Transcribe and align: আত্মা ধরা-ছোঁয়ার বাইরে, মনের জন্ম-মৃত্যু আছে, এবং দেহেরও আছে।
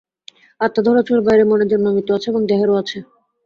আত্মা 0.61 0.81
ধরা-ছোঁয়ার 0.85 1.25
বাইরে, 1.27 1.43
মনের 1.43 1.69
জন্ম-মৃত্যু 1.71 2.11
আছে, 2.17 2.27
এবং 2.29 2.41
দেহেরও 2.49 2.75
আছে। 2.81 2.97